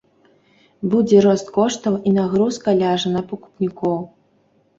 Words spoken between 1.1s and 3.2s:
рост коштаў і нагрузка ляжа